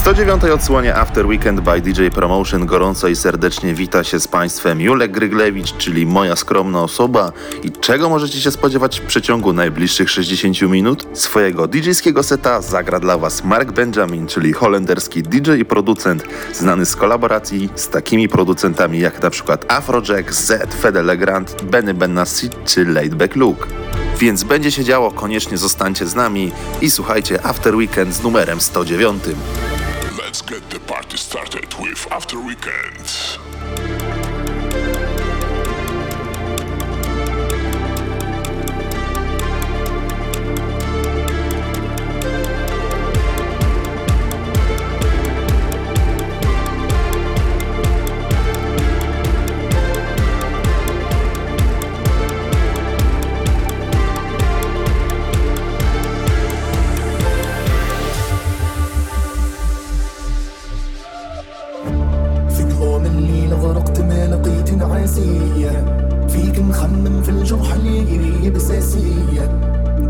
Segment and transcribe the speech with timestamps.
[0.00, 5.12] 109 odsłonie After Weekend by DJ Promotion gorąco i serdecznie wita się z Państwem Julek
[5.12, 7.32] Gryglewicz, czyli moja skromna osoba.
[7.62, 11.06] I czego możecie się spodziewać w przeciągu najbliższych 60 minut?
[11.12, 16.96] Swojego DJ-skiego seta zagra dla Was Mark Benjamin, czyli holenderski DJ i producent, znany z
[16.96, 23.36] kolaboracji z takimi producentami jak na przykład Afrojack, Z, Fede Legrand, Benny Benassi czy Laidback
[23.36, 23.66] Luke.
[24.18, 29.22] Więc będzie się działo, koniecznie zostańcie z nami i słuchajcie After Weekend z numerem 109.
[30.50, 33.89] Get the party started with After Weekend.
[66.62, 69.60] مخمم في الجرح اللي بساسية.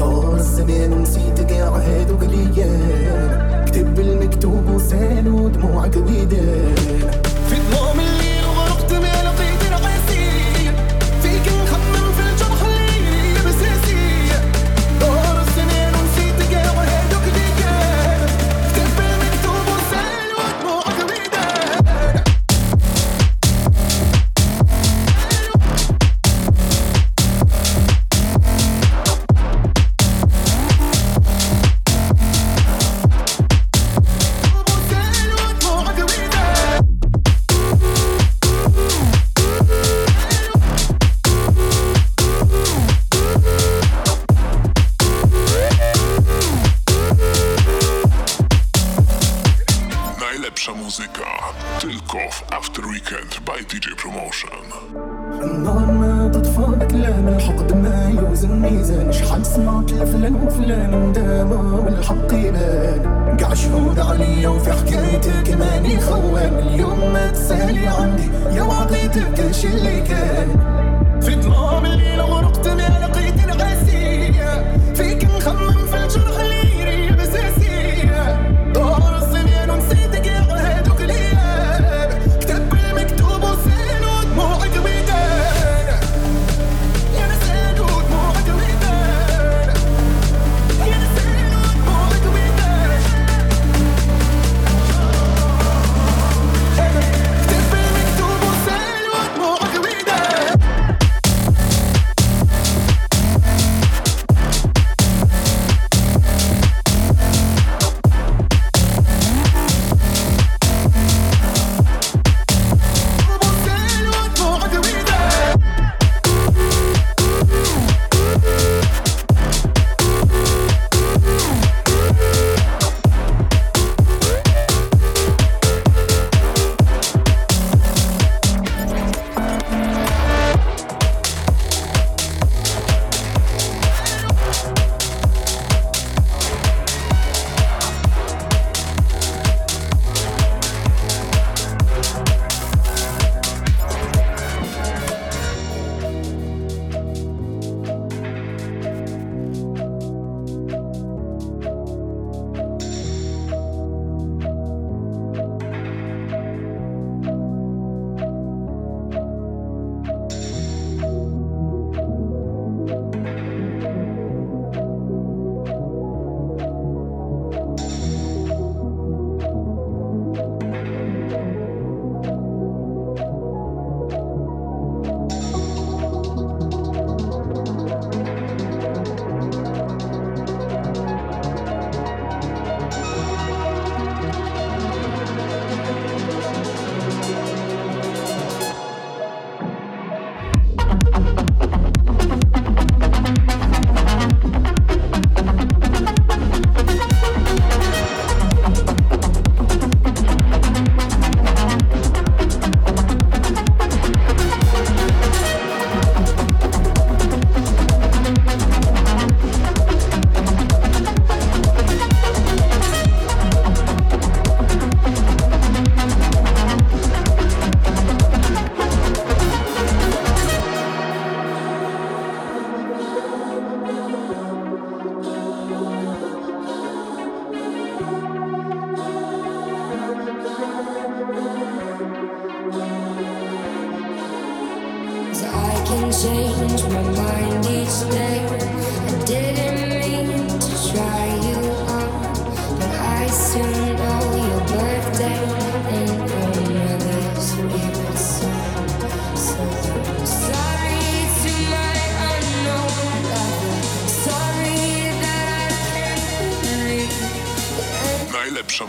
[0.00, 6.74] طار الزمان ونسيت قاع هادوك الأيام كتب المكتوب وسال ودموعك بيدان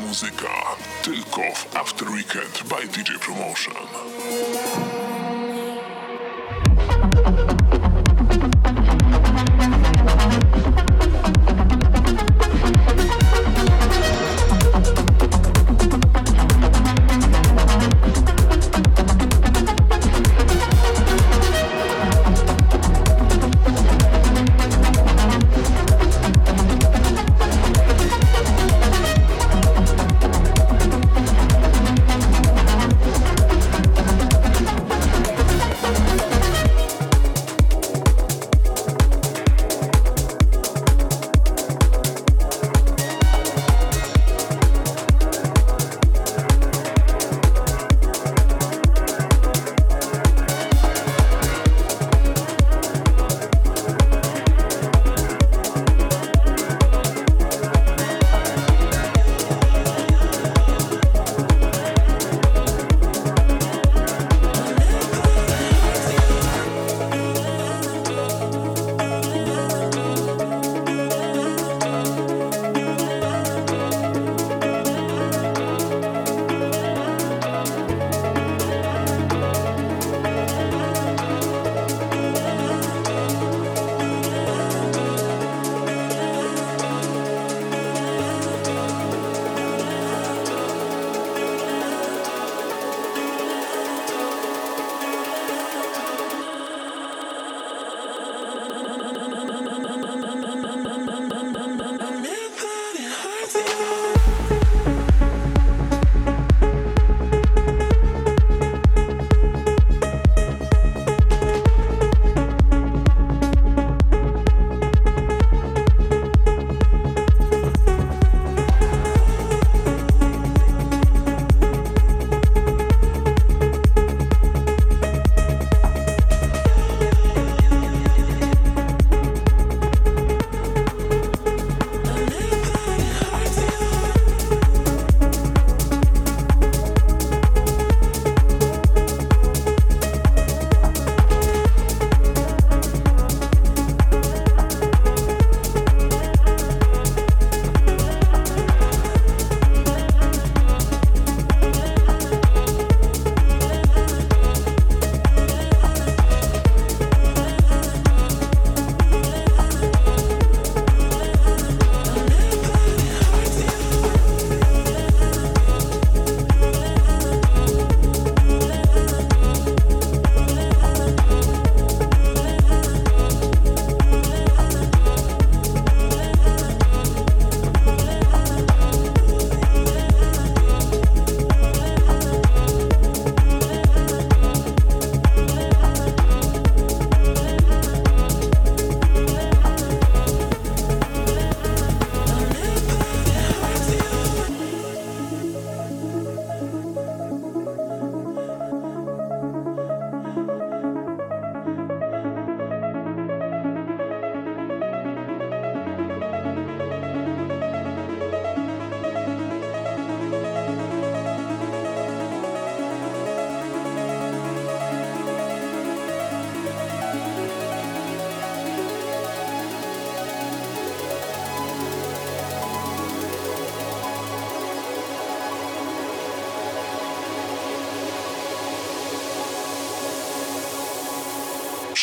[0.08, 3.74] muzyka tylko w After Weekend by DJ Promotion.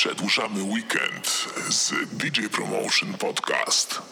[0.08, 4.02] Przedłużamy weekend z DJ Promotion Podcast.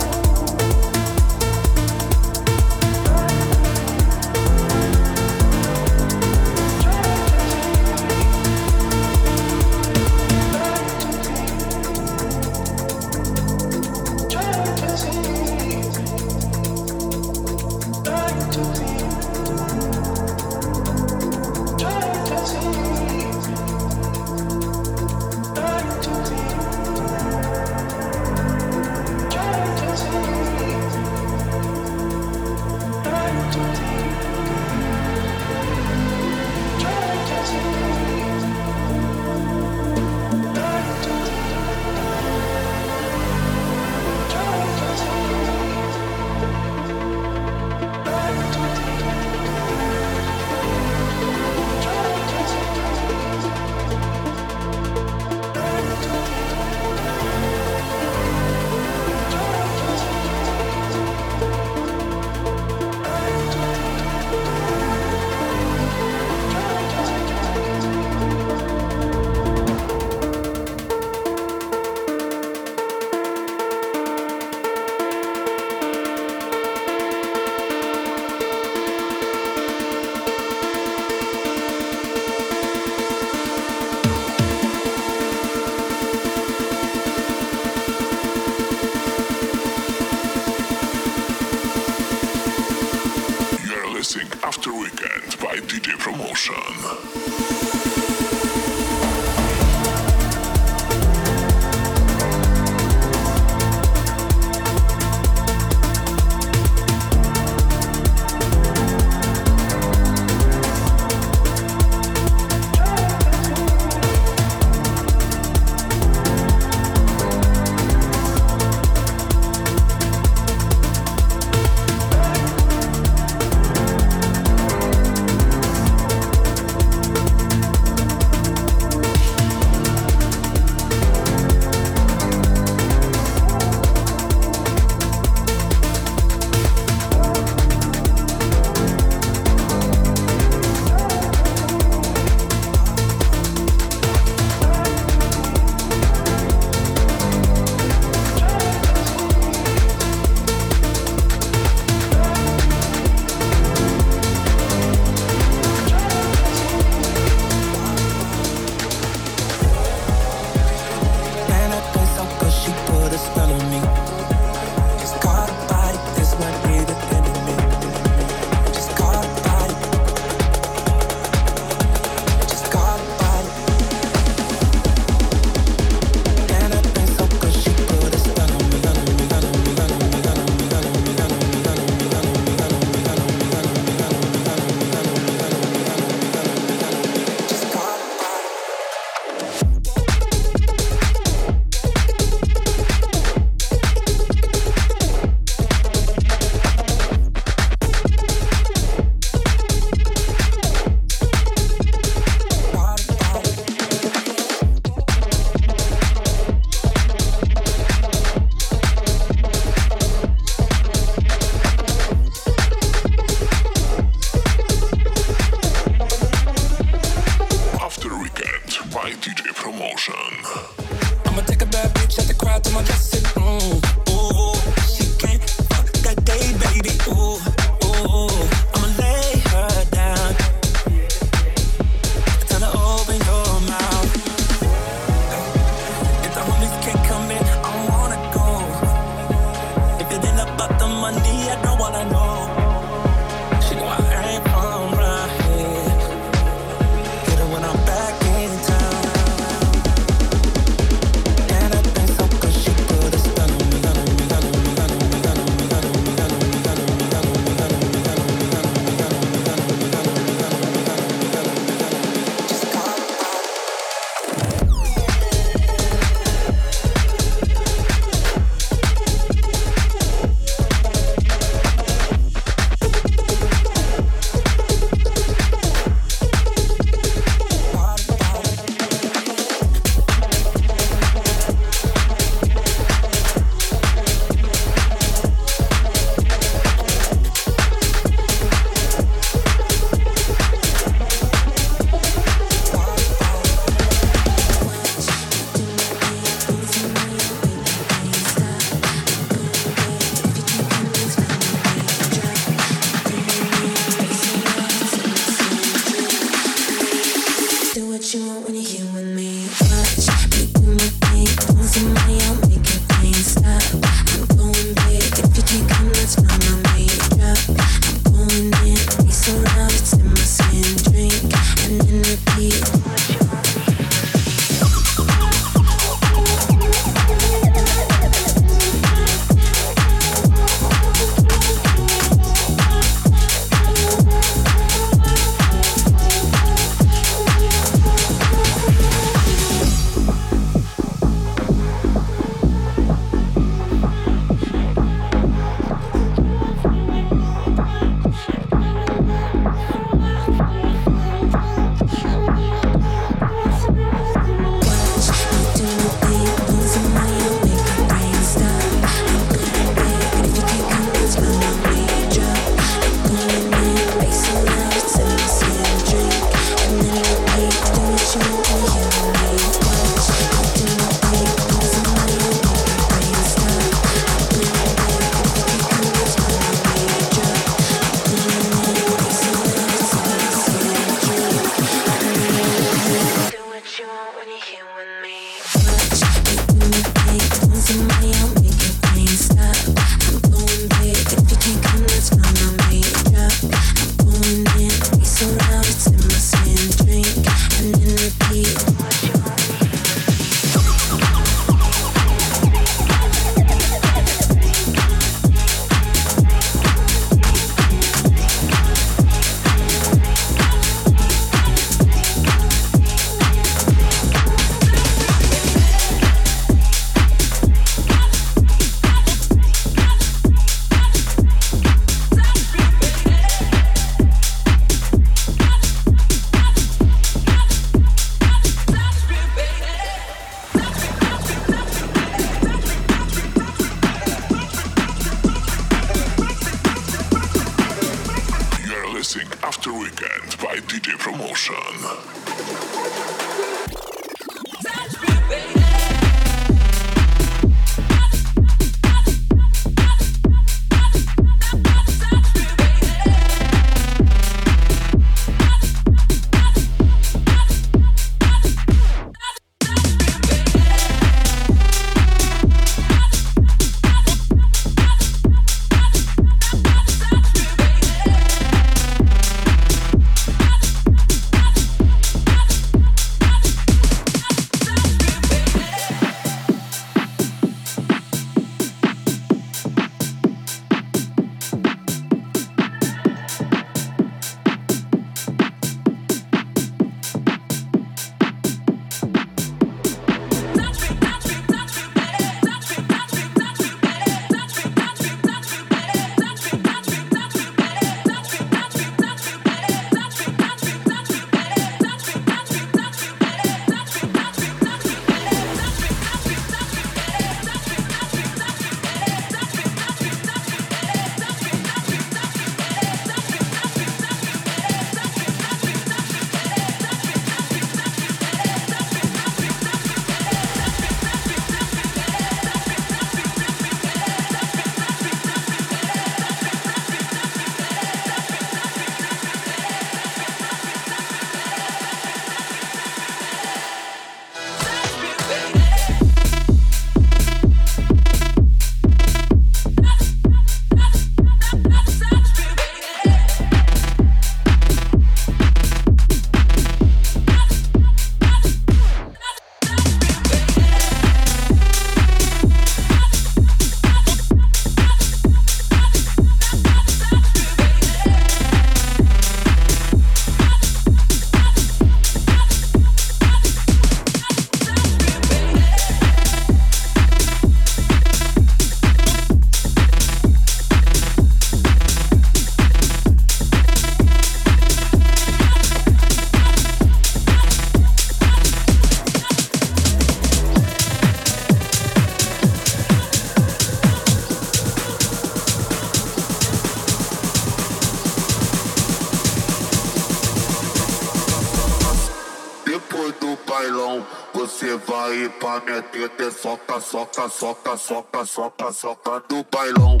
[596.81, 600.00] Soca, soca, soca, soca, soca do bailão.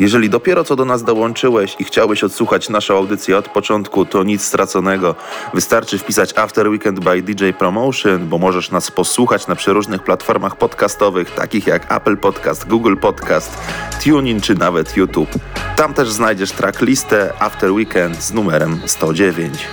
[0.00, 4.42] Jeżeli dopiero co do nas dołączyłeś i chciałbyś odsłuchać naszą audycję od początku, to nic
[4.42, 5.14] straconego.
[5.54, 11.30] Wystarczy wpisać After Weekend by DJ Promotion, bo możesz nas posłuchać na przeróżnych platformach podcastowych,
[11.30, 13.58] takich jak Apple Podcast, Google Podcast,
[14.04, 15.30] TuneIn czy nawet YouTube.
[15.76, 19.66] Tam też znajdziesz tracklistę After Weekend z numerem 109.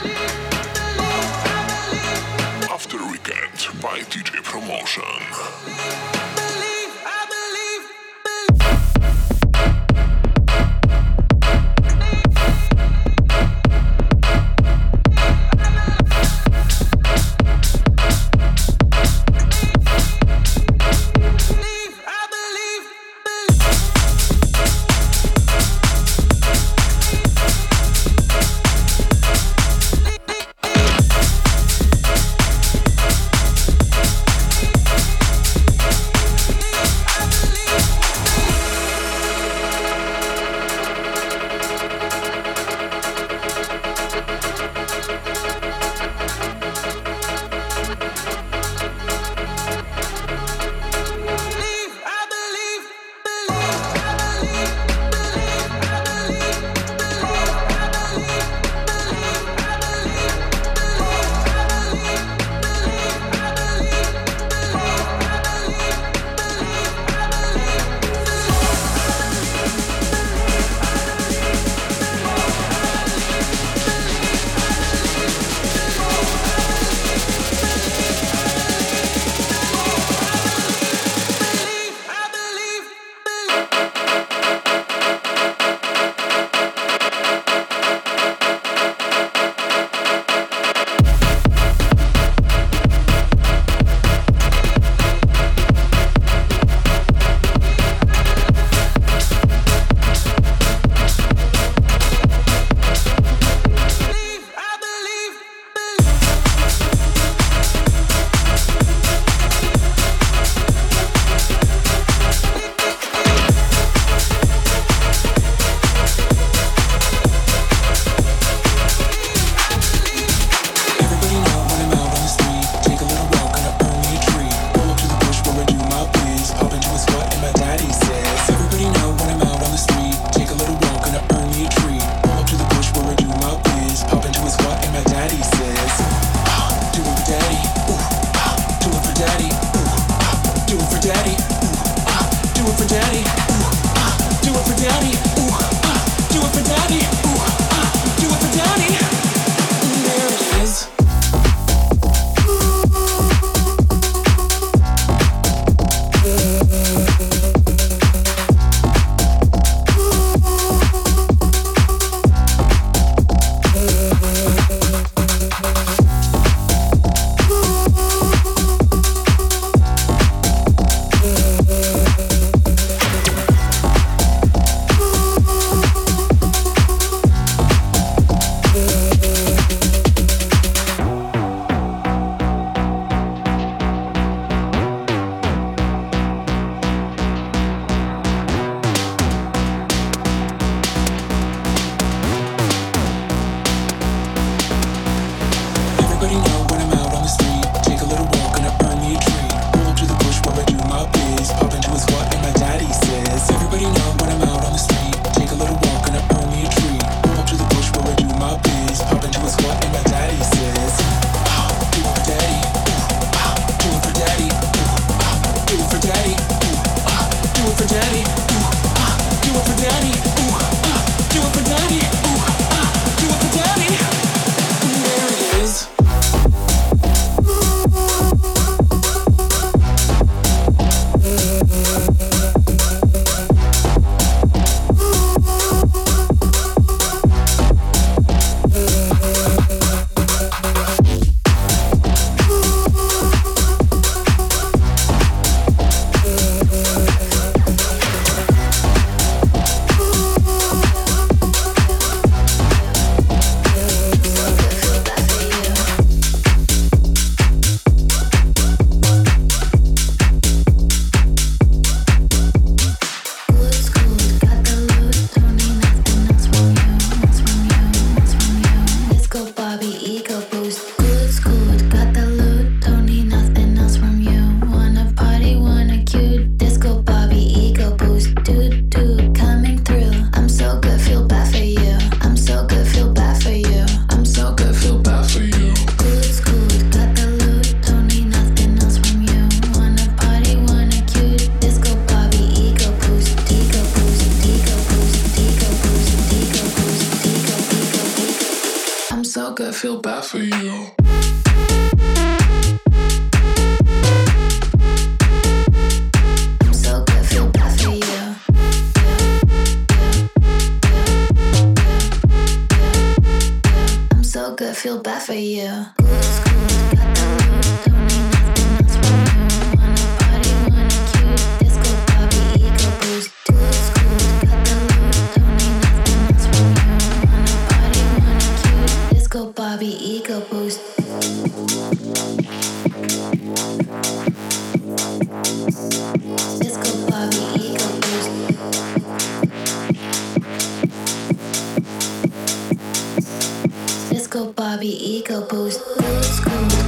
[344.78, 345.82] Bobby Ego Boost.
[345.88, 346.87] Old School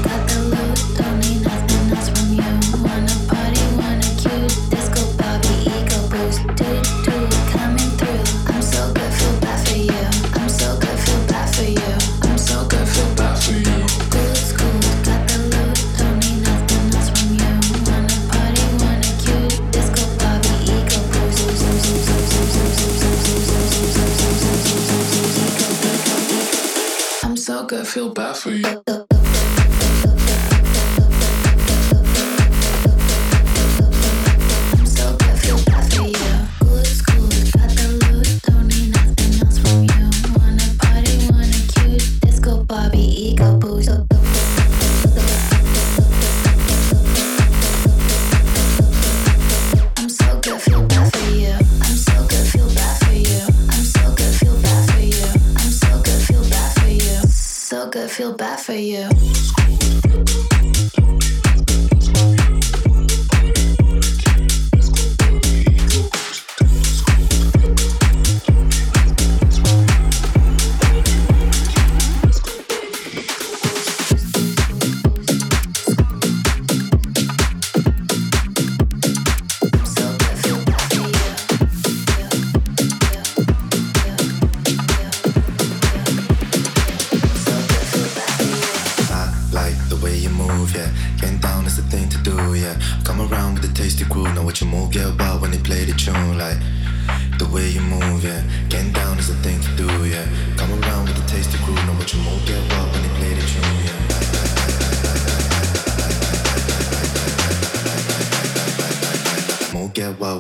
[27.72, 28.99] I feel bad for you.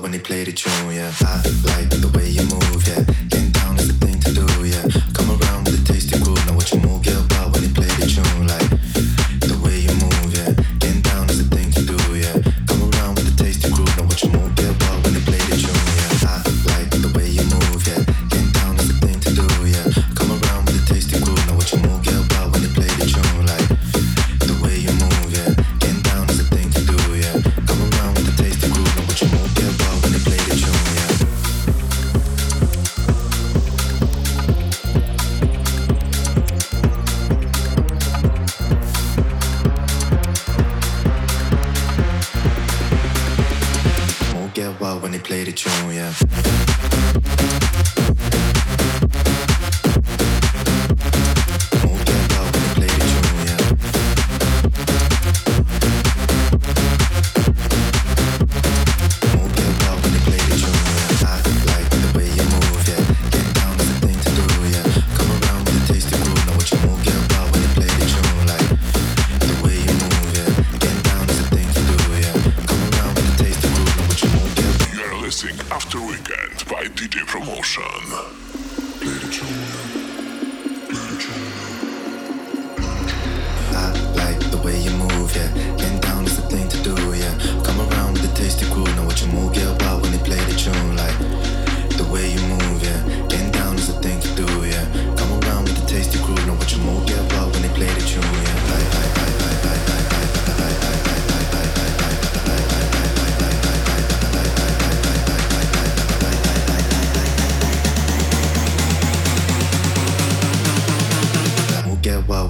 [0.09, 1.13] when they play the tune, yeah.
[1.21, 1.35] I
[1.69, 3.03] like the way you move, yeah.
[3.27, 4.48] Getting down is the thing to do.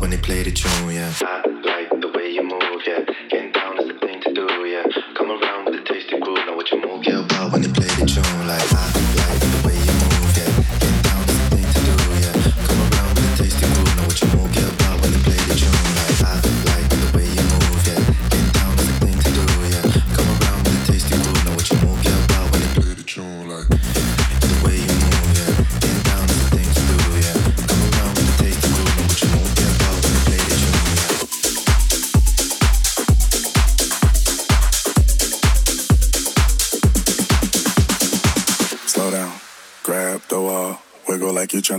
[0.09, 1.48] when they play the tune, yeah.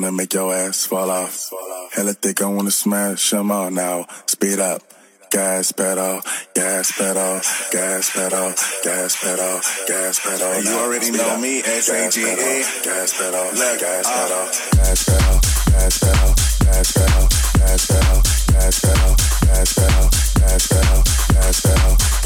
[0.01, 1.51] tryna make your ass fall off.
[1.93, 4.07] Hella thick, I wanna smash them all now.
[4.27, 4.83] Speed up.
[5.31, 6.21] Gas pedal,
[6.57, 7.41] gas pedal,
[7.71, 10.63] gas pedal, gas pedal, gas pedal.
[10.65, 12.65] You already know me, S A G E.
[12.83, 15.41] Gas pedal, gas pedal, gas pedal,
[15.71, 16.35] gas pedal,
[16.65, 22.20] gas pedal, gas pedal, gas pedal, gas pedal, gas pedal, gas pedal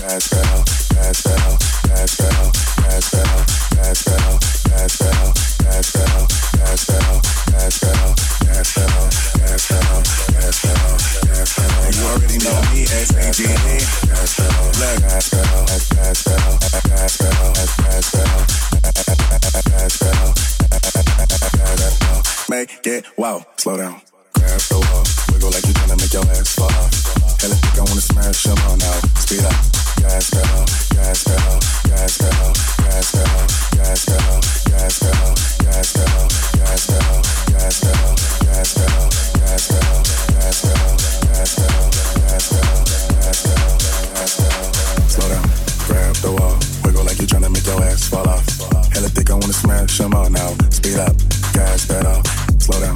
[23.65, 24.14] slow down.
[24.35, 26.91] Grab so hard, wiggle like you're trying make your ass fall off.
[27.41, 29.01] Hella thick, I wanna smash all now.
[29.22, 29.55] Speed up,
[30.01, 30.64] gas pedal,
[30.95, 31.59] gas pedal,
[31.89, 32.53] gas pedal,
[32.85, 34.41] gas pedal, gas pedal,
[34.74, 35.30] gas pedal,
[35.64, 37.20] gas pedal, gas pedal,
[37.62, 39.05] gas pedal,
[39.35, 40.05] gas pedal,
[40.35, 40.97] gas pedal,
[44.14, 45.09] gas pedal.
[45.09, 45.45] Slow down,
[45.87, 48.45] grab the wall, wiggle like you're trying make your ass fall off.
[48.93, 50.55] Hella thick, I wanna smash all now.
[50.70, 51.14] Speed up,
[51.53, 52.22] gas pedal,
[52.59, 52.93] slow down.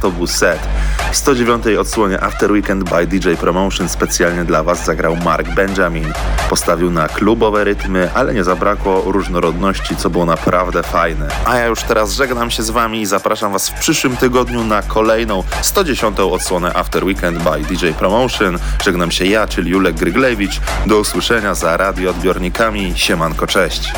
[0.00, 0.58] to był set.
[1.12, 6.12] W 109 odsłonie After Weekend by DJ Promotion specjalnie dla Was zagrał Mark Benjamin.
[6.50, 11.28] Postawił na klubowe rytmy, ale nie zabrakło różnorodności, co było naprawdę fajne.
[11.44, 14.82] A ja już teraz żegnam się z Wami i zapraszam Was w przyszłym tygodniu na
[14.82, 18.58] kolejną 110 odsłonę After Weekend by DJ Promotion.
[18.84, 20.60] Żegnam się ja, czyli Julek Gryglewicz.
[20.86, 22.92] Do usłyszenia za radioodbiornikami.
[22.96, 23.92] Siemanko, cześć.